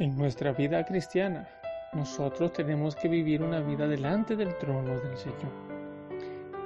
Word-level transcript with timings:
En 0.00 0.16
nuestra 0.16 0.52
vida 0.52 0.84
cristiana, 0.84 1.48
nosotros 1.92 2.52
tenemos 2.52 2.94
que 2.94 3.08
vivir 3.08 3.42
una 3.42 3.58
vida 3.58 3.88
delante 3.88 4.36
del 4.36 4.56
trono 4.58 4.94
del 5.00 5.16
Señor. 5.16 5.50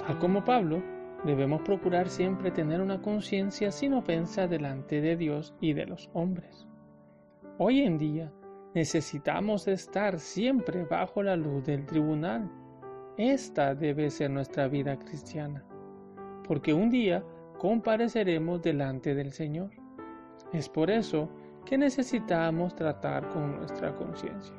Tal 0.06 0.18
como 0.18 0.44
Pablo, 0.44 0.82
debemos 1.24 1.62
procurar 1.62 2.10
siempre 2.10 2.50
tener 2.50 2.82
una 2.82 3.00
conciencia 3.00 3.72
sin 3.72 3.94
ofensa 3.94 4.46
delante 4.46 5.00
de 5.00 5.16
Dios 5.16 5.54
y 5.62 5.72
de 5.72 5.86
los 5.86 6.10
hombres. 6.12 6.66
Hoy 7.56 7.80
en 7.80 7.96
día 7.96 8.30
necesitamos 8.74 9.66
estar 9.66 10.18
siempre 10.18 10.84
bajo 10.84 11.22
la 11.22 11.34
luz 11.34 11.64
del 11.64 11.86
tribunal. 11.86 12.50
Esta 13.16 13.74
debe 13.74 14.10
ser 14.10 14.30
nuestra 14.30 14.68
vida 14.68 14.98
cristiana, 14.98 15.64
porque 16.46 16.74
un 16.74 16.90
día 16.90 17.24
compareceremos 17.56 18.60
delante 18.60 19.14
del 19.14 19.32
Señor. 19.32 19.70
Es 20.52 20.68
por 20.68 20.90
eso 20.90 21.30
que 21.64 21.78
necesitamos 21.78 22.74
tratar 22.74 23.28
con 23.28 23.56
nuestra 23.56 23.94
conciencia, 23.94 24.54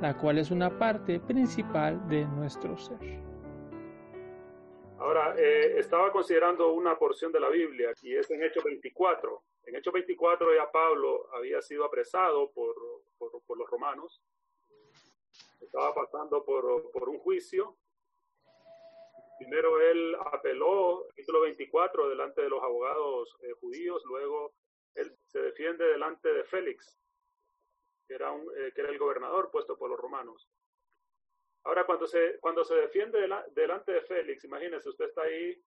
la 0.00 0.16
cual 0.16 0.38
es 0.38 0.50
una 0.50 0.78
parte 0.78 1.20
principal 1.20 2.08
de 2.08 2.24
nuestro 2.26 2.76
ser. 2.76 2.98
Ahora, 4.98 5.34
eh, 5.38 5.78
estaba 5.78 6.12
considerando 6.12 6.72
una 6.72 6.98
porción 6.98 7.32
de 7.32 7.40
la 7.40 7.48
Biblia 7.48 7.92
y 8.02 8.14
es 8.16 8.30
en 8.30 8.42
Hechos 8.42 8.64
24. 8.64 9.42
En 9.64 9.76
Hechos 9.76 9.94
24 9.94 10.54
ya 10.54 10.70
Pablo 10.70 11.26
había 11.34 11.62
sido 11.62 11.84
apresado 11.84 12.50
por, 12.52 12.74
por, 13.18 13.58
los 13.58 13.70
romanos. 13.70 14.20
Estaba 15.60 15.94
pasando 15.94 16.44
por, 16.44 16.90
por 16.92 17.08
un 17.08 17.18
juicio. 17.18 17.78
Primero 19.38 19.80
él 19.80 20.14
apeló, 20.32 21.06
capítulo 21.08 21.40
24, 21.40 22.10
delante 22.10 22.42
de 22.42 22.50
los 22.50 22.62
abogados 22.62 23.34
eh, 23.42 23.52
judíos, 23.58 24.02
luego 24.04 24.52
él 24.94 25.16
se 25.26 25.40
defiende 25.40 25.84
delante 25.84 26.32
de 26.32 26.44
Félix, 26.44 26.98
que 28.06 28.14
era, 28.14 28.32
un, 28.32 28.50
eh, 28.56 28.72
que 28.74 28.80
era 28.80 28.90
el 28.90 28.98
gobernador 28.98 29.50
puesto 29.50 29.76
por 29.76 29.90
los 29.90 29.98
romanos. 29.98 30.48
Ahora, 31.64 31.84
cuando 31.84 32.06
se, 32.06 32.38
cuando 32.40 32.64
se 32.64 32.74
defiende 32.74 33.28
delante 33.52 33.92
de 33.92 34.02
Félix, 34.02 34.44
imagínese, 34.44 34.88
usted 34.88 35.06
está 35.06 35.22
ahí 35.22 35.62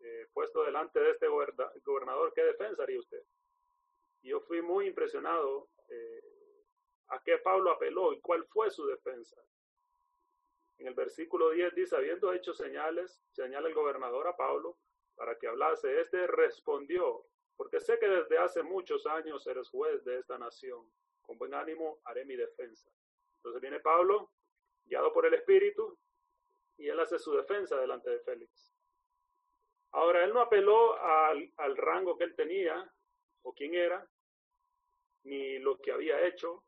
eh, 0.00 0.26
puesto 0.32 0.64
delante 0.64 0.98
de 0.98 1.10
este 1.10 1.28
gobernador, 1.28 2.32
¿qué 2.34 2.42
defensa 2.42 2.82
haría 2.82 2.98
usted? 2.98 3.22
Yo 4.22 4.40
fui 4.40 4.60
muy 4.60 4.86
impresionado 4.86 5.70
eh, 5.88 6.64
a 7.08 7.22
qué 7.22 7.38
Pablo 7.38 7.70
apeló 7.70 8.12
y 8.12 8.20
cuál 8.20 8.44
fue 8.46 8.70
su 8.70 8.86
defensa. 8.86 9.40
En 10.78 10.86
el 10.86 10.94
versículo 10.94 11.50
10 11.50 11.74
dice, 11.74 11.96
habiendo 11.96 12.32
hecho 12.32 12.54
señales, 12.54 13.22
señala 13.32 13.68
el 13.68 13.74
gobernador 13.74 14.26
a 14.26 14.36
Pablo 14.36 14.78
para 15.14 15.36
que 15.38 15.46
hablase, 15.46 16.00
este 16.00 16.26
respondió, 16.26 17.26
porque 17.60 17.78
sé 17.78 17.98
que 17.98 18.08
desde 18.08 18.38
hace 18.38 18.62
muchos 18.62 19.06
años 19.06 19.46
eres 19.46 19.68
juez 19.68 20.02
de 20.06 20.20
esta 20.20 20.38
nación. 20.38 20.82
Con 21.20 21.36
buen 21.36 21.52
ánimo 21.52 21.98
haré 22.04 22.24
mi 22.24 22.34
defensa. 22.34 22.90
Entonces 23.36 23.60
viene 23.60 23.80
Pablo, 23.80 24.30
guiado 24.86 25.12
por 25.12 25.26
el 25.26 25.34
Espíritu, 25.34 25.98
y 26.78 26.88
él 26.88 26.98
hace 26.98 27.18
su 27.18 27.34
defensa 27.34 27.76
delante 27.76 28.08
de 28.08 28.20
Félix. 28.20 28.72
Ahora, 29.90 30.24
él 30.24 30.32
no 30.32 30.40
apeló 30.40 30.98
al, 31.02 31.76
rango 31.76 32.16
que 32.16 32.24
él 32.24 32.34
tenía, 32.34 32.90
o 33.42 33.52
quién 33.52 33.74
era, 33.74 34.08
ni 35.24 35.58
lo 35.58 35.78
que 35.82 35.92
había 35.92 36.26
hecho. 36.26 36.64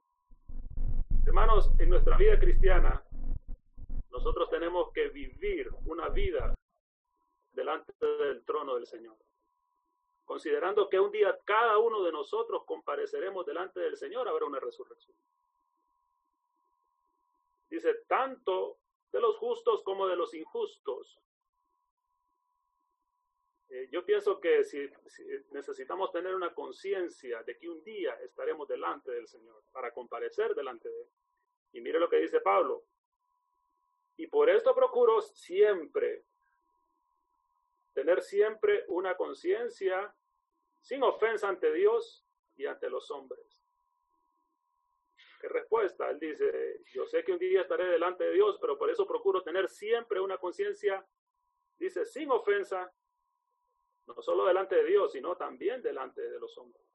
Hermanos, 1.26 1.70
en 1.78 1.88
nuestra 1.88 2.18
vida 2.18 2.38
cristiana, 2.38 3.02
nosotros 4.10 4.50
tenemos 4.50 4.92
que 4.92 5.08
vivir 5.08 5.70
una 5.86 6.10
vida 6.10 6.54
delante 7.50 7.94
del 7.98 8.44
trono 8.44 8.74
del 8.74 8.86
Señor 8.86 9.16
considerando 10.24 10.88
que 10.88 11.00
un 11.00 11.10
día 11.10 11.38
cada 11.44 11.78
uno 11.78 12.02
de 12.02 12.12
nosotros 12.12 12.64
compareceremos 12.64 13.44
delante 13.46 13.80
del 13.80 13.96
Señor, 13.96 14.28
habrá 14.28 14.46
una 14.46 14.60
resurrección. 14.60 15.16
Dice, 17.68 17.94
tanto 18.06 18.78
de 19.10 19.20
los 19.20 19.36
justos 19.36 19.82
como 19.82 20.06
de 20.06 20.16
los 20.16 20.34
injustos. 20.34 21.20
Eh, 23.68 23.88
yo 23.90 24.04
pienso 24.04 24.38
que 24.40 24.64
si, 24.64 24.90
necesitamos 25.50 26.12
tener 26.12 26.34
una 26.34 26.52
conciencia 26.52 27.42
de 27.42 27.56
que 27.58 27.68
un 27.68 27.82
día 27.82 28.14
estaremos 28.22 28.68
delante 28.68 29.10
del 29.12 29.26
Señor 29.26 29.64
para 29.72 29.92
comparecer 29.92 30.54
delante 30.54 30.88
de 30.88 31.02
Él. 31.02 31.08
Y 31.72 31.80
mire 31.80 31.98
lo 31.98 32.08
que 32.08 32.18
dice 32.18 32.40
Pablo. 32.40 32.84
Y 34.16 34.26
por 34.26 34.50
esto 34.50 34.74
procuro 34.74 35.22
siempre 35.22 36.26
tener 37.92 38.22
siempre 38.22 38.84
una 38.88 39.16
conciencia 39.16 40.14
sin 40.80 41.02
ofensa 41.02 41.48
ante 41.48 41.72
Dios 41.72 42.26
y 42.56 42.66
ante 42.66 42.90
los 42.90 43.10
hombres. 43.10 43.62
¿Qué 45.40 45.48
respuesta? 45.48 46.08
Él 46.10 46.20
dice, 46.20 46.80
yo 46.92 47.04
sé 47.06 47.24
que 47.24 47.32
un 47.32 47.38
día 47.38 47.62
estaré 47.62 47.86
delante 47.86 48.24
de 48.24 48.32
Dios, 48.32 48.58
pero 48.60 48.78
por 48.78 48.90
eso 48.90 49.06
procuro 49.06 49.42
tener 49.42 49.68
siempre 49.68 50.20
una 50.20 50.38
conciencia, 50.38 51.04
dice, 51.78 52.04
sin 52.04 52.30
ofensa, 52.30 52.92
no 54.06 54.22
solo 54.22 54.46
delante 54.46 54.76
de 54.76 54.84
Dios, 54.84 55.12
sino 55.12 55.36
también 55.36 55.82
delante 55.82 56.22
de 56.22 56.38
los 56.38 56.56
hombres. 56.58 56.86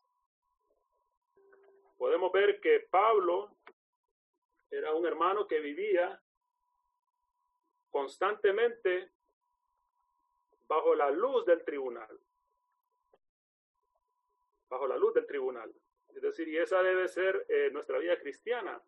Podemos 1.97 2.31
ver 2.31 2.62
que 2.62 2.88
Pablo 2.90 3.58
era 4.69 4.94
un 4.94 5.06
hermano 5.06 5.47
que 5.47 5.59
vivía 5.59 6.22
constantemente 7.90 9.12
bajo 10.67 10.95
la 10.95 11.09
luz 11.11 11.45
del 11.45 11.63
tribunal, 11.63 12.19
bajo 14.69 14.88
la 14.88 14.97
luz 14.97 15.13
del 15.13 15.25
tribunal. 15.25 15.73
Es 16.13 16.22
decir, 16.22 16.47
y 16.47 16.57
esa 16.57 16.81
debe 16.81 17.07
ser 17.07 17.45
eh, 17.47 17.69
nuestra 17.72 17.97
vida 18.00 18.17
cristiana. 18.19 18.81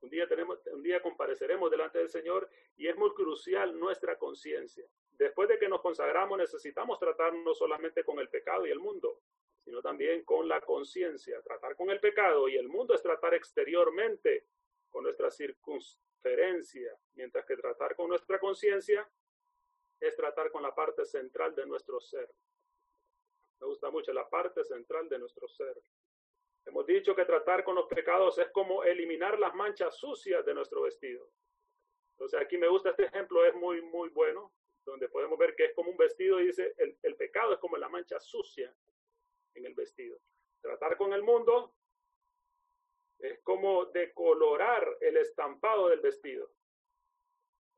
Un 0.00 0.10
día, 0.10 0.28
tenemos, 0.28 0.60
un 0.66 0.82
día 0.82 1.00
compareceremos 1.00 1.70
delante 1.70 1.98
del 1.98 2.08
Señor 2.08 2.48
y 2.76 2.88
es 2.88 2.96
muy 2.96 3.12
crucial 3.14 3.78
nuestra 3.78 4.18
conciencia. 4.18 4.86
Después 5.12 5.48
de 5.48 5.58
que 5.58 5.68
nos 5.68 5.80
consagramos 5.80 6.38
necesitamos 6.38 6.98
tratar 6.98 7.34
no 7.34 7.54
solamente 7.54 8.04
con 8.04 8.18
el 8.18 8.28
pecado 8.28 8.66
y 8.66 8.70
el 8.70 8.78
mundo, 8.78 9.22
sino 9.64 9.80
también 9.80 10.24
con 10.24 10.46
la 10.48 10.60
conciencia. 10.60 11.40
Tratar 11.42 11.74
con 11.74 11.90
el 11.90 12.00
pecado 12.00 12.48
y 12.48 12.56
el 12.56 12.68
mundo 12.68 12.94
es 12.94 13.02
tratar 13.02 13.34
exteriormente 13.34 14.46
con 14.90 15.04
nuestra 15.04 15.30
circunferencia, 15.30 16.96
mientras 17.14 17.46
que 17.46 17.56
tratar 17.56 17.96
con 17.96 18.08
nuestra 18.08 18.38
conciencia 18.38 19.08
es 20.00 20.16
tratar 20.16 20.50
con 20.50 20.62
la 20.62 20.74
parte 20.74 21.04
central 21.04 21.54
de 21.54 21.66
nuestro 21.66 22.00
ser. 22.00 22.30
Me 23.60 23.66
gusta 23.66 23.90
mucho 23.90 24.12
la 24.12 24.28
parte 24.28 24.64
central 24.64 25.08
de 25.08 25.18
nuestro 25.18 25.48
ser. 25.48 25.80
Hemos 26.66 26.86
dicho 26.86 27.14
que 27.14 27.24
tratar 27.24 27.64
con 27.64 27.74
los 27.74 27.86
pecados 27.86 28.38
es 28.38 28.50
como 28.50 28.84
eliminar 28.84 29.38
las 29.38 29.54
manchas 29.54 29.96
sucias 29.96 30.44
de 30.44 30.54
nuestro 30.54 30.82
vestido. 30.82 31.28
Entonces 32.12 32.40
aquí 32.40 32.56
me 32.56 32.68
gusta 32.68 32.90
este 32.90 33.04
ejemplo, 33.04 33.44
es 33.44 33.54
muy, 33.54 33.82
muy 33.82 34.08
bueno, 34.10 34.52
donde 34.84 35.08
podemos 35.08 35.38
ver 35.38 35.54
que 35.56 35.66
es 35.66 35.74
como 35.74 35.90
un 35.90 35.96
vestido 35.96 36.40
y 36.40 36.46
dice, 36.46 36.74
el, 36.78 36.96
el 37.02 37.16
pecado 37.16 37.54
es 37.54 37.58
como 37.58 37.76
la 37.76 37.88
mancha 37.88 38.20
sucia 38.20 38.74
en 39.54 39.66
el 39.66 39.74
vestido. 39.74 40.18
Tratar 40.60 40.96
con 40.96 41.12
el 41.12 41.22
mundo 41.22 41.74
es 43.18 43.40
como 43.42 43.86
decolorar 43.86 44.96
el 45.00 45.16
estampado 45.16 45.88
del 45.88 46.00
vestido. 46.00 46.50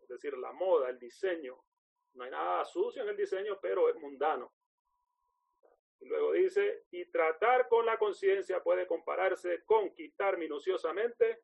Es 0.01 0.09
decir, 0.09 0.37
la 0.39 0.53
moda, 0.53 0.91
el 0.91 0.99
diseño. 0.99 1.63
No 2.17 2.25
hay 2.25 2.31
nada 2.31 2.65
sucio 2.65 3.03
en 3.03 3.11
el 3.11 3.17
diseño, 3.17 3.59
pero 3.61 3.91
es 3.91 3.97
mundano. 3.97 4.53
Luego 6.01 6.33
dice, 6.33 6.85
y 6.91 7.05
tratar 7.11 7.69
con 7.69 7.85
la 7.85 7.99
conciencia 7.99 8.63
puede 8.63 8.87
compararse 8.87 9.65
con 9.65 9.93
quitar 9.95 10.39
minuciosamente 10.39 11.43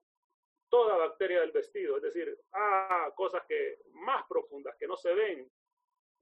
toda 0.71 0.97
bacteria 0.97 1.41
del 1.41 1.53
vestido, 1.53 1.97
es 1.97 2.03
decir, 2.03 2.39
ah, 2.53 3.13
cosas 3.15 3.43
que 3.47 3.81
más 3.93 4.25
profundas, 4.27 4.75
que 4.79 4.87
no 4.87 4.97
se 4.97 5.13
ven. 5.13 5.51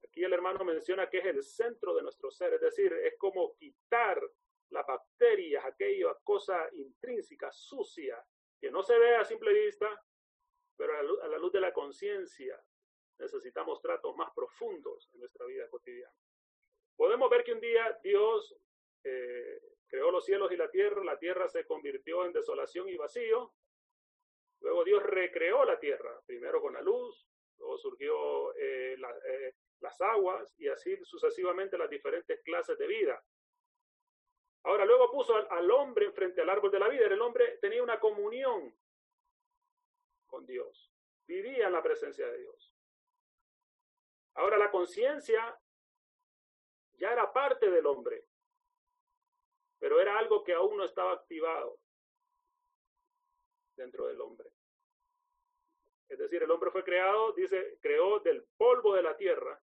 Aquí 0.03 0.23
el 0.23 0.33
hermano 0.33 0.65
menciona 0.65 1.09
que 1.09 1.19
es 1.19 1.25
el 1.25 1.41
centro 1.43 1.95
de 1.95 2.01
nuestro 2.01 2.29
ser, 2.29 2.53
es 2.55 2.61
decir, 2.61 2.91
es 2.91 3.17
como 3.17 3.55
quitar 3.55 4.21
las 4.69 4.85
bacterias, 4.85 5.63
aquella 5.63 6.13
cosa 6.23 6.67
intrínseca, 6.73 7.49
sucia, 7.51 8.21
que 8.59 8.69
no 8.69 8.83
se 8.83 8.97
ve 8.97 9.15
a 9.15 9.23
simple 9.23 9.53
vista, 9.53 9.87
pero 10.75 11.21
a 11.21 11.27
la 11.27 11.37
luz 11.37 11.53
de 11.53 11.61
la 11.61 11.71
conciencia 11.71 12.61
necesitamos 13.21 13.81
tratos 13.81 14.15
más 14.17 14.31
profundos 14.33 15.09
en 15.13 15.19
nuestra 15.19 15.45
vida 15.45 15.69
cotidiana. 15.69 16.13
Podemos 16.95 17.29
ver 17.29 17.43
que 17.43 17.53
un 17.53 17.61
día 17.61 17.99
Dios 18.03 18.55
eh, 19.03 19.61
creó 19.87 20.11
los 20.11 20.25
cielos 20.25 20.51
y 20.51 20.57
la 20.57 20.69
tierra, 20.69 21.03
la 21.03 21.17
tierra 21.17 21.47
se 21.47 21.65
convirtió 21.65 22.25
en 22.25 22.33
desolación 22.33 22.89
y 22.89 22.97
vacío. 22.97 23.53
Luego 24.59 24.83
Dios 24.83 25.03
recreó 25.03 25.63
la 25.65 25.79
tierra, 25.79 26.19
primero 26.25 26.61
con 26.61 26.73
la 26.73 26.81
luz, 26.81 27.27
luego 27.57 27.77
surgió 27.77 28.55
eh, 28.55 28.95
eh, 28.95 29.55
las 29.79 30.01
aguas 30.01 30.53
y 30.57 30.67
así 30.67 30.97
sucesivamente 31.03 31.77
las 31.77 31.89
diferentes 31.89 32.41
clases 32.43 32.77
de 32.77 32.87
vida. 32.87 33.23
Ahora, 34.63 34.85
luego 34.85 35.11
puso 35.11 35.35
al, 35.35 35.47
al, 35.49 35.71
hombre 35.71 36.11
frente 36.11 36.41
al 36.41 36.49
árbol 36.49 36.69
de 36.69 36.77
la 36.77 36.87
vida. 36.87 37.07
El 37.07 37.21
hombre 37.21 37.57
tenía 37.59 37.81
una 37.81 37.99
comunión 37.99 38.75
con 40.27 40.45
Dios, 40.45 40.91
vivía 41.25 41.65
en 41.65 41.73
la 41.73 41.81
presencia 41.81 42.27
de 42.27 42.37
Dios. 42.37 42.70
La 44.61 44.69
conciencia 44.69 45.59
ya 46.99 47.11
era 47.11 47.33
parte 47.33 47.71
del 47.71 47.83
hombre, 47.87 48.27
pero 49.79 49.99
era 49.99 50.19
algo 50.19 50.43
que 50.43 50.53
aún 50.53 50.77
no 50.77 50.85
estaba 50.85 51.13
activado. 51.13 51.79
dentro 53.75 54.05
del 54.05 54.21
hombre. 54.21 54.47
Es 56.07 56.19
decir, 56.19 56.43
el 56.43 56.51
hombre 56.51 56.69
fue 56.69 56.83
creado, 56.83 57.33
dice, 57.33 57.79
creó 57.81 58.19
del 58.19 58.43
polvo 58.55 58.93
de 58.93 59.01
la 59.01 59.17
tierra, 59.17 59.59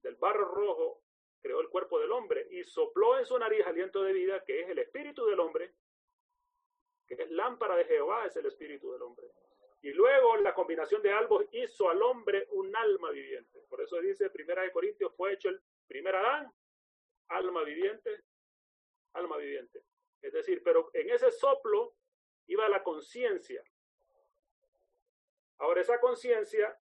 del 0.00 0.14
barro 0.14 0.46
rojo, 0.46 1.02
creó 1.42 1.60
el 1.60 1.68
cuerpo 1.68 1.98
del 1.98 2.12
hombre 2.12 2.46
y 2.50 2.64
sopló 2.64 3.18
en 3.18 3.26
su 3.26 3.38
nariz 3.38 3.66
aliento 3.66 4.02
de 4.02 4.14
vida, 4.14 4.42
que 4.44 4.60
es 4.60 4.68
el 4.70 4.78
espíritu 4.78 5.26
del 5.26 5.40
hombre, 5.40 5.74
que 7.06 7.14
es 7.14 7.30
lámpara 7.30 7.76
de 7.76 7.84
Jehová, 7.84 8.24
es 8.24 8.36
el 8.36 8.46
espíritu 8.46 8.92
del 8.92 9.02
hombre. 9.02 9.30
Y 9.86 9.92
luego 9.92 10.36
la 10.38 10.52
combinación 10.52 11.00
de 11.00 11.12
ambos 11.12 11.44
hizo 11.52 11.88
al 11.88 12.02
hombre 12.02 12.48
un 12.50 12.74
alma 12.74 13.12
viviente. 13.12 13.62
Por 13.68 13.80
eso 13.80 14.00
dice 14.00 14.30
Primera 14.30 14.62
de 14.62 14.72
Corintios, 14.72 15.14
fue 15.14 15.34
hecho 15.34 15.48
el 15.48 15.62
primer 15.86 16.16
Adán, 16.16 16.52
alma 17.28 17.62
viviente, 17.62 18.24
alma 19.12 19.36
viviente. 19.36 19.84
Es 20.20 20.32
decir, 20.32 20.60
pero 20.64 20.90
en 20.92 21.08
ese 21.10 21.30
soplo 21.30 21.94
iba 22.48 22.68
la 22.68 22.82
conciencia. 22.82 23.62
Ahora, 25.58 25.82
esa 25.82 26.00
conciencia, 26.00 26.76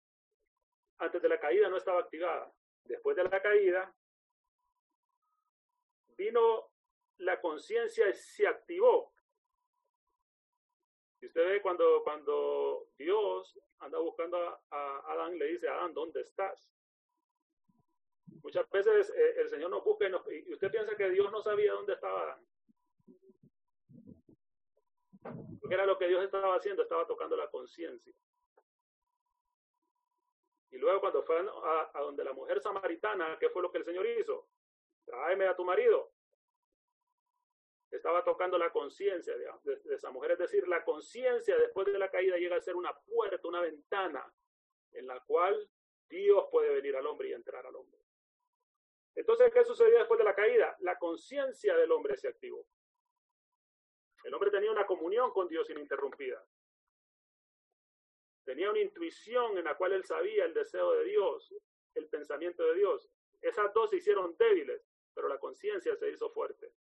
antes 0.99 1.23
de 1.23 1.29
la 1.31 1.41
caída, 1.41 1.70
no 1.70 1.79
estaba 1.79 2.00
activada. 2.00 2.53
Después 2.85 3.17
de 3.17 3.25
la 3.25 3.41
caída, 3.41 3.96
vino 6.19 6.70
la 7.17 7.41
conciencia 7.41 8.11
y 8.11 8.12
se 8.12 8.46
activó. 8.46 9.14
Si 11.20 11.26
usted 11.26 11.44
ve 11.44 11.61
cuando, 11.61 12.02
cuando 12.02 12.88
Dios 12.96 13.61
anda 13.81 13.99
buscando 13.99 14.38
a, 14.70 15.12
Adán, 15.12 15.38
le 15.38 15.49
dice, 15.49 15.69
Adán, 15.69 15.93
¿dónde 15.93 16.22
estás? 16.22 16.67
Muchas 18.43 18.69
veces 18.70 19.11
eh, 19.11 19.34
el 19.37 19.49
Señor 19.50 19.69
nos 19.69 19.84
busca 19.84 20.06
y, 20.08 20.49
y, 20.49 20.55
usted 20.55 20.70
piensa 20.70 20.96
que 20.96 21.11
Dios 21.11 21.31
no 21.31 21.43
sabía 21.43 21.75
dónde 21.75 21.93
estaba. 21.93 22.40
Porque 25.61 25.75
era 25.75 25.84
lo 25.84 25.99
que 25.99 26.08
Dios 26.08 26.25
estaba 26.25 26.55
haciendo, 26.55 26.82
estaba 26.82 27.06
tocando 27.06 27.37
la 27.37 27.50
conciencia. 27.50 28.14
Y 30.70 30.78
luego 30.78 31.00
cuando 31.00 31.22
fue 31.22 31.38
a, 31.38 31.90
a, 31.93 32.00
donde 32.00 32.25
la 32.25 32.32
mujer 32.32 32.62
samaritana, 32.62 33.37
¿qué 33.38 33.50
fue 33.50 33.61
lo 33.61 33.70
que 33.70 33.78
el 33.78 33.84
Señor 33.84 34.06
hizo? 34.06 34.49
Tráeme 35.05 35.46
a 35.46 35.55
tu 35.55 35.64
marido. 35.67 36.12
Estaba 37.90 38.22
tocando 38.25 38.56
la 38.56 38.70
conciencia 38.70 39.34
de, 39.37 39.94
esa 39.94 40.10
mujer. 40.10 40.32
Es 40.32 40.38
decir, 40.38 40.69
la 40.69 40.84
conciencia 40.84 41.56
después 41.58 41.87
de 41.87 41.98
la 41.98 42.10
caída 42.10 42.37
llega 42.37 42.56
a 42.56 42.60
ser 42.60 42.76
una 42.76 42.96
puerta, 43.00 43.48
una 43.48 43.60
ventana 43.60 44.32
en 44.92 45.06
la 45.06 45.20
cual 45.20 45.69
Dios 46.08 46.46
puede 46.50 46.72
venir 46.75 46.96
al 46.96 47.06
hombre 47.06 47.28
y 47.28 47.32
entrar 47.32 47.66
al 47.66 47.75
hombre. 47.75 48.00
Entonces, 49.14 49.52
¿qué 49.52 49.64
sucedió 49.64 49.98
después 49.98 50.19
de 50.19 50.25
la 50.25 50.34
caída? 50.34 50.76
La 50.81 50.98
conciencia 50.98 51.76
del 51.76 51.90
hombre 51.90 52.16
se 52.16 52.28
activó. 52.28 52.64
El 54.25 54.34
hombre 54.34 54.50
tenía 54.50 54.70
una 54.70 54.86
comunión 54.86 55.32
con 55.32 55.48
Dios 55.48 55.69
ininterrumpida. 55.70 56.44
Tenía 58.44 58.70
una 58.70 58.81
intuición 58.81 59.58
en 59.58 59.64
la 59.64 59.76
cual 59.76 59.93
él 59.93 60.04
sabía 60.04 60.44
el 60.44 60.54
deseo 60.54 60.93
de 60.93 61.04
Dios, 61.04 61.54
el 61.94 62.08
pensamiento 62.08 62.64
de 62.64 62.75
Dios. 62.75 63.10
Esas 63.40 63.72
dos 63.72 63.90
se 63.90 63.96
hicieron 63.96 64.36
débiles, 64.36 64.86
pero 65.14 65.28
la 65.28 65.38
conciencia 65.38 65.94
se 65.96 66.10
hizo 66.10 66.31
fuerte. 66.31 66.72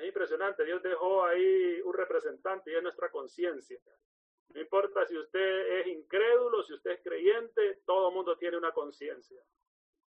Es 0.00 0.06
impresionante, 0.06 0.64
Dios 0.64 0.82
dejó 0.82 1.26
ahí 1.26 1.78
un 1.82 1.92
representante 1.92 2.72
y 2.72 2.74
es 2.74 2.82
nuestra 2.82 3.10
conciencia. 3.10 3.78
No 4.48 4.58
importa 4.58 5.04
si 5.04 5.14
usted 5.16 5.78
es 5.78 5.88
incrédulo, 5.88 6.62
si 6.62 6.72
usted 6.72 6.92
es 6.92 7.02
creyente, 7.02 7.82
todo 7.84 8.08
el 8.08 8.14
mundo 8.14 8.34
tiene 8.38 8.56
una 8.56 8.72
conciencia. 8.72 9.44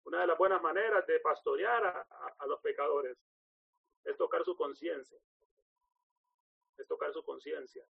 Una 0.04 0.20
de 0.20 0.28
las 0.28 0.38
buenas 0.38 0.62
maneras 0.62 1.04
de 1.08 1.18
pastorear 1.18 1.84
a, 1.84 2.46
los 2.46 2.60
pecadores 2.60 3.18
es 4.04 4.16
tocar 4.16 4.44
su 4.44 4.56
conciencia. 4.56 5.18
Es 6.78 6.86
tocar 6.86 7.12
su 7.12 7.24
conciencia. 7.24 7.84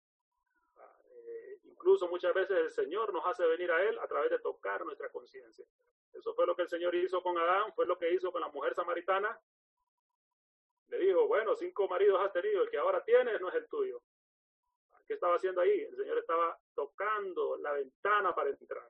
Incluso 1.64 2.08
muchas 2.08 2.34
veces 2.36 2.58
el 2.58 2.70
Señor 2.70 3.12
nos 3.12 3.26
hace 3.26 3.44
venir 3.48 3.72
a 3.72 3.84
Él 3.84 3.98
a 3.98 4.08
través 4.08 4.30
de 4.30 4.38
tocar 4.38 4.86
nuestra 4.86 5.10
conciencia. 5.10 5.66
Eso 6.14 6.36
fue 6.36 6.46
lo 6.46 6.56
que 6.56 6.62
el 6.62 6.70
Señor 6.70 6.94
hizo 6.94 7.24
con 7.24 7.40
Adán, 7.40 7.74
fue 7.74 7.88
lo 7.88 7.98
que 7.98 8.14
hizo 8.14 8.32
con 8.32 8.42
la 8.42 8.50
mujer 8.50 8.76
samaritana. 8.76 9.40
Le 10.88 11.00
dijo, 11.00 11.28
bueno, 11.28 11.56
cinco 11.56 11.88
maridos 11.88 12.22
has 12.22 12.32
tenido, 12.32 12.64
el 12.64 12.70
que 12.70 12.78
ahora 12.78 13.04
tienes 13.04 13.40
no 13.42 13.50
es 13.50 13.56
el 13.56 13.68
tuyo. 13.68 14.02
¿Qué 15.08 15.14
estaba 15.14 15.36
haciendo 15.36 15.62
ahí? 15.62 15.82
El 15.82 15.96
Señor 15.96 16.18
estaba 16.18 16.58
tocando 16.74 17.58
la 17.58 17.72
ventana 17.74 18.36
para 18.36 18.50
entrar. 18.50 18.90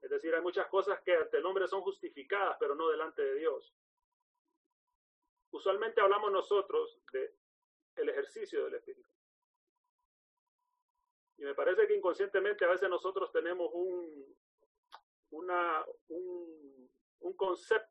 Es 0.00 0.10
decir, 0.10 0.34
hay 0.34 0.40
muchas 0.40 0.66
cosas 0.68 1.00
que 1.02 1.14
ante 1.14 1.38
el 1.38 1.46
hombre 1.46 1.66
son 1.66 1.82
justificadas, 1.82 2.56
pero 2.58 2.74
no 2.74 2.88
delante 2.88 3.22
de 3.22 3.34
Dios. 3.34 3.74
Usualmente 5.50 6.00
hablamos 6.00 6.32
nosotros 6.32 7.00
de 7.12 7.34
el 7.96 8.08
ejercicio 8.08 8.64
del 8.64 8.74
Espíritu. 8.74 9.10
Y 11.38 11.42
me 11.44 11.54
parece 11.54 11.86
que 11.86 11.96
inconscientemente 11.96 12.64
a 12.64 12.68
veces 12.68 12.88
nosotros 12.88 13.32
tenemos 13.32 13.70
un, 13.72 14.36
una, 15.30 15.84
un, 16.08 16.90
un 17.20 17.32
concepto 17.34 17.89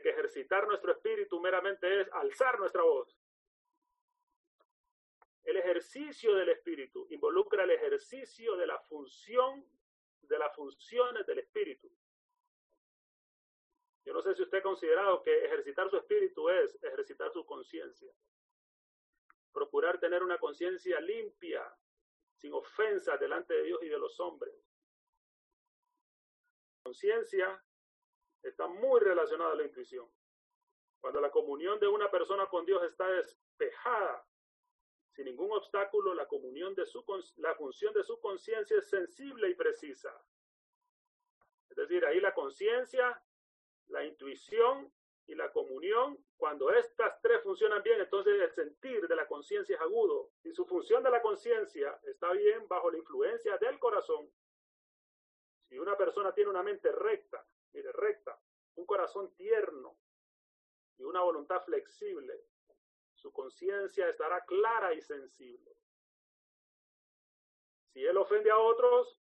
que 0.00 0.10
ejercitar 0.10 0.66
nuestro 0.66 0.92
espíritu 0.92 1.40
meramente 1.40 2.00
es 2.00 2.08
alzar 2.12 2.58
nuestra 2.58 2.82
voz. 2.82 3.16
El 5.44 5.56
ejercicio 5.58 6.34
del 6.34 6.48
espíritu 6.48 7.06
involucra 7.10 7.64
el 7.64 7.70
ejercicio 7.70 8.56
de 8.56 8.66
la 8.66 8.78
función, 8.80 9.64
de 10.22 10.38
las 10.38 10.54
funciones 10.56 11.26
del 11.26 11.40
espíritu. 11.40 11.90
Yo 14.04 14.12
no 14.12 14.22
sé 14.22 14.34
si 14.34 14.42
usted 14.42 14.58
ha 14.58 14.62
considerado 14.62 15.22
que 15.22 15.44
ejercitar 15.44 15.88
su 15.88 15.96
espíritu 15.96 16.48
es 16.50 16.82
ejercitar 16.82 17.30
su 17.32 17.44
conciencia. 17.44 18.12
Procurar 19.52 19.98
tener 19.98 20.22
una 20.22 20.38
conciencia 20.38 21.00
limpia, 21.00 21.62
sin 22.36 22.52
ofensa 22.52 23.16
delante 23.16 23.54
de 23.54 23.62
Dios 23.64 23.82
y 23.82 23.88
de 23.88 23.98
los 23.98 24.18
hombres. 24.20 24.54
Conciencia 26.82 27.62
está 28.44 28.66
muy 28.66 29.00
relacionada 29.00 29.52
a 29.52 29.56
la 29.56 29.64
intuición. 29.64 30.08
Cuando 31.00 31.20
la 31.20 31.30
comunión 31.30 31.78
de 31.80 31.88
una 31.88 32.10
persona 32.10 32.46
con 32.46 32.64
Dios 32.64 32.82
está 32.84 33.08
despejada, 33.08 34.26
sin 35.12 35.26
ningún 35.26 35.52
obstáculo, 35.52 36.14
la 36.14 36.26
comunión 36.26 36.74
de 36.74 36.86
su 36.86 37.04
la 37.36 37.54
función 37.54 37.94
de 37.94 38.02
su 38.02 38.20
conciencia 38.20 38.78
es 38.78 38.88
sensible 38.88 39.48
y 39.48 39.54
precisa. 39.54 40.10
Es 41.70 41.76
decir, 41.76 42.04
ahí 42.04 42.20
la 42.20 42.34
conciencia, 42.34 43.22
la 43.88 44.04
intuición 44.04 44.92
y 45.26 45.34
la 45.34 45.50
comunión, 45.52 46.18
cuando 46.36 46.70
estas 46.70 47.20
tres 47.22 47.42
funcionan 47.42 47.82
bien, 47.82 48.00
entonces 48.00 48.40
el 48.40 48.50
sentir 48.50 49.06
de 49.06 49.16
la 49.16 49.26
conciencia 49.26 49.76
es 49.76 49.80
agudo. 49.80 50.32
Si 50.42 50.52
su 50.52 50.66
función 50.66 51.02
de 51.02 51.10
la 51.10 51.22
conciencia 51.22 51.98
está 52.04 52.32
bien 52.32 52.66
bajo 52.68 52.90
la 52.90 52.98
influencia 52.98 53.56
del 53.58 53.78
corazón, 53.78 54.30
si 55.68 55.78
una 55.78 55.96
persona 55.96 56.32
tiene 56.32 56.50
una 56.50 56.62
mente 56.62 56.92
recta, 56.92 57.46
mire, 57.74 57.92
recta, 57.92 58.40
un 58.76 58.86
corazón 58.86 59.34
tierno 59.34 59.98
y 60.96 61.04
una 61.04 61.20
voluntad 61.20 61.60
flexible, 61.62 62.40
su 63.14 63.32
conciencia 63.32 64.08
estará 64.08 64.44
clara 64.44 64.94
y 64.94 65.00
sensible. 65.02 65.76
Si 67.92 68.04
él 68.04 68.16
ofende 68.16 68.50
a 68.50 68.58
otros, 68.58 69.20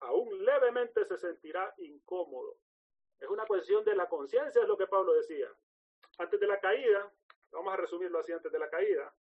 aún 0.00 0.44
levemente 0.44 1.04
se 1.04 1.16
sentirá 1.16 1.74
incómodo 1.78 2.58
es 3.22 3.28
una 3.28 3.46
cuestión 3.46 3.84
de 3.84 3.94
la 3.94 4.08
conciencia, 4.08 4.62
es 4.62 4.68
lo 4.68 4.76
que 4.76 4.88
Pablo 4.88 5.12
decía. 5.14 5.48
Antes 6.18 6.40
de 6.40 6.46
la 6.48 6.58
caída, 6.58 7.10
vamos 7.52 7.72
a 7.72 7.76
resumirlo 7.76 8.18
así, 8.18 8.32
antes 8.32 8.50
de 8.50 8.58
la 8.58 8.68
caída, 8.68 9.14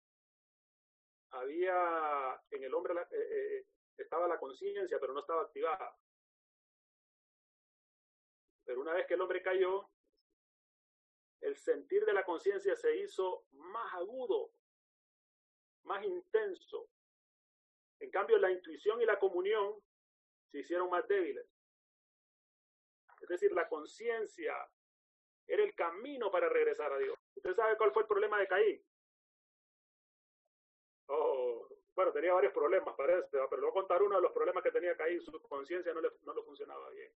había 1.31 2.41
en 2.51 2.63
el 2.63 2.73
hombre, 2.73 2.93
eh, 2.93 3.05
eh, 3.11 3.65
estaba 3.97 4.25
la 4.27 4.39
conciencia, 4.39 4.99
pero 5.01 5.11
no 5.13 5.19
estaba 5.19 5.41
activada. 5.41 5.93
Pero 8.69 8.81
una 8.81 8.93
vez 8.93 9.07
que 9.07 9.15
el 9.15 9.21
hombre 9.21 9.41
cayó, 9.41 9.89
el 11.41 11.57
sentir 11.57 12.05
de 12.05 12.13
la 12.13 12.23
conciencia 12.23 12.75
se 12.75 12.97
hizo 12.97 13.47
más 13.49 13.95
agudo, 13.95 14.51
más 15.85 16.05
intenso. 16.05 16.87
En 17.99 18.11
cambio, 18.11 18.37
la 18.37 18.51
intuición 18.51 19.01
y 19.01 19.05
la 19.05 19.17
comunión 19.17 19.73
se 20.51 20.59
hicieron 20.59 20.87
más 20.87 21.07
débiles. 21.07 21.47
Es 23.21 23.27
decir, 23.27 23.51
la 23.53 23.67
conciencia 23.67 24.53
era 25.47 25.63
el 25.63 25.73
camino 25.73 26.29
para 26.29 26.47
regresar 26.47 26.93
a 26.93 26.99
Dios. 26.99 27.17
¿Usted 27.37 27.55
sabe 27.55 27.75
cuál 27.75 27.91
fue 27.91 28.03
el 28.03 28.07
problema 28.07 28.37
de 28.37 28.47
Caín? 28.47 28.85
Oh, 31.07 31.67
bueno, 31.95 32.11
tenía 32.11 32.33
varios 32.33 32.53
problemas, 32.53 32.93
parece, 32.95 33.29
pero 33.31 33.55
le 33.55 33.61
voy 33.61 33.69
a 33.71 33.81
contar 33.81 34.03
uno 34.03 34.17
de 34.17 34.21
los 34.21 34.31
problemas 34.31 34.63
que 34.63 34.71
tenía 34.71 34.95
Caín. 34.95 35.19
Su 35.21 35.41
conciencia 35.41 35.91
no 35.91 36.01
le, 36.01 36.11
no 36.21 36.35
le 36.35 36.43
funcionaba 36.43 36.87
bien. 36.91 37.11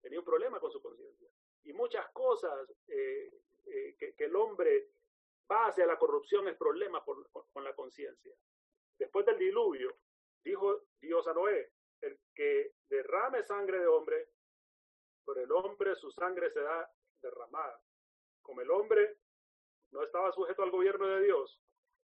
Tenía 0.00 0.18
un 0.18 0.24
problema 0.24 0.58
con 0.60 0.70
su 0.70 0.80
conciencia. 0.80 1.28
Y 1.64 1.72
muchas 1.72 2.08
cosas 2.10 2.70
eh, 2.88 3.30
eh, 3.66 3.96
que, 3.98 4.24
el 4.24 4.34
hombre 4.36 4.90
va 5.50 5.66
hacia 5.66 5.86
la 5.86 5.98
corrupción 5.98 6.48
es 6.48 6.56
problema 6.56 7.04
con, 7.04 7.22
con 7.52 7.64
la 7.64 7.74
conciencia. 7.74 8.34
Después 8.98 9.26
del 9.26 9.38
diluvio, 9.38 9.96
dijo 10.42 10.84
Dios 11.00 11.26
a 11.26 11.34
Noé, 11.34 11.72
el 12.00 12.18
que 12.34 12.74
derrame 12.88 13.42
sangre 13.42 13.80
de 13.80 13.86
hombre, 13.86 14.28
por 15.24 15.38
el 15.38 15.50
hombre 15.52 15.94
su 15.96 16.10
sangre 16.10 16.50
será 16.50 16.90
derramada. 17.20 17.80
Como 18.42 18.62
el 18.62 18.70
hombre 18.70 19.18
no 19.90 20.02
estaba 20.02 20.32
sujeto 20.32 20.62
al 20.62 20.70
gobierno 20.70 21.06
de 21.06 21.22
Dios, 21.24 21.60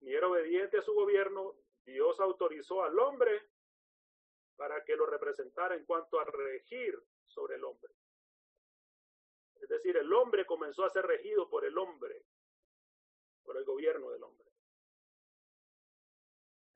ni 0.02 0.14
era 0.14 0.28
obediente 0.28 0.78
a 0.78 0.82
su 0.82 0.94
gobierno, 0.94 1.56
Dios 1.86 2.20
autorizó 2.20 2.84
al 2.84 2.98
hombre 3.00 3.51
para 4.62 4.84
que 4.84 4.96
lo 4.96 5.08
representara 5.08 5.74
en 5.74 5.86
cuanto 5.86 6.20
a 6.20 6.24
regir 6.24 6.96
sobre 7.26 7.56
el 7.56 7.64
hombre. 7.64 7.92
Es 9.60 9.68
decir, 9.68 9.98
el 9.98 10.14
hombre 10.14 10.46
comenzó 10.46 10.86
a 10.86 10.90
ser 10.92 11.04
regido 11.08 11.50
por 11.50 11.66
el 11.66 11.76
hombre, 11.80 12.24
por 13.44 13.58
el 13.58 13.66
gobierno 13.66 14.12
del 14.12 14.22
hombre. 14.22 14.48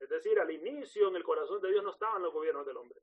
Es 0.00 0.08
decir, 0.08 0.36
al 0.40 0.50
inicio 0.50 1.06
en 1.06 1.14
el 1.14 1.22
corazón 1.22 1.60
de 1.60 1.70
Dios 1.70 1.84
no 1.84 1.92
estaban 1.92 2.24
los 2.24 2.32
gobiernos 2.32 2.66
del 2.66 2.76
hombre. 2.76 3.00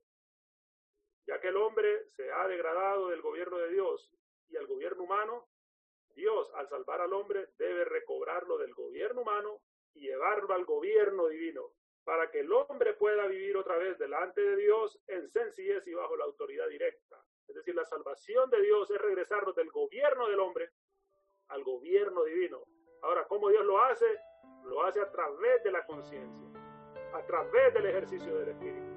Ya 1.27 1.39
que 1.39 1.47
el 1.47 1.55
hombre 1.55 2.09
se 2.09 2.29
ha 2.29 2.45
degradado 2.49 3.07
del 3.07 3.21
gobierno 3.21 3.59
de 3.59 3.69
Dios 3.69 4.11
y 4.49 4.57
al 4.57 4.67
gobierno 4.67 5.03
humano, 5.03 5.47
Dios 6.09 6.51
al 6.55 6.67
salvar 6.67 6.99
al 6.99 7.13
hombre 7.13 7.53
debe 7.57 7.85
recobrarlo 7.85 8.57
del 8.57 8.73
gobierno 8.73 9.21
humano 9.21 9.61
y 9.93 10.01
llevarlo 10.01 10.53
al 10.53 10.65
gobierno 10.65 11.29
divino, 11.29 11.71
para 12.03 12.29
que 12.29 12.41
el 12.41 12.51
hombre 12.51 12.93
pueda 12.93 13.27
vivir 13.27 13.55
otra 13.57 13.77
vez 13.77 13.97
delante 13.97 14.41
de 14.41 14.55
Dios 14.57 14.99
en 15.07 15.27
sencillez 15.29 15.87
y 15.87 15.93
bajo 15.93 16.15
la 16.17 16.25
autoridad 16.25 16.67
directa. 16.67 17.23
Es 17.47 17.55
decir, 17.55 17.75
la 17.75 17.85
salvación 17.85 18.49
de 18.49 18.61
Dios 18.61 18.89
es 18.91 19.01
regresarnos 19.01 19.55
del 19.55 19.69
gobierno 19.71 20.27
del 20.27 20.39
hombre 20.39 20.71
al 21.49 21.63
gobierno 21.63 22.23
divino. 22.23 22.63
Ahora, 23.01 23.25
¿cómo 23.27 23.49
Dios 23.49 23.65
lo 23.65 23.81
hace? 23.83 24.05
Lo 24.65 24.83
hace 24.83 25.01
a 25.01 25.11
través 25.11 25.63
de 25.63 25.71
la 25.71 25.85
conciencia, 25.85 26.47
a 27.13 27.25
través 27.25 27.73
del 27.73 27.85
ejercicio 27.85 28.37
del 28.37 28.49
Espíritu. 28.49 28.92